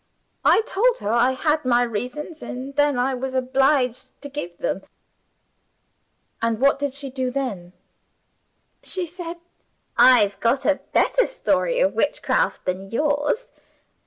I 0.43 0.61
told 0.61 0.97
her 0.97 1.11
I 1.11 1.33
had 1.33 1.63
my 1.63 1.83
reasons, 1.83 2.41
and 2.41 2.75
then 2.75 2.97
I 2.97 3.13
was 3.13 3.35
obliged 3.35 4.19
to 4.23 4.29
give 4.29 4.57
them." 4.57 4.81
"And 6.41 6.59
what 6.59 6.79
did 6.79 6.95
she 6.95 7.11
do 7.11 7.29
then?" 7.29 7.73
"She 8.81 9.05
said, 9.05 9.37
'I've 9.97 10.39
got 10.39 10.65
a 10.65 10.79
better 10.91 11.27
story 11.27 11.79
of 11.81 11.93
Witchcraft 11.93 12.65
than 12.65 12.89
yours. 12.89 13.45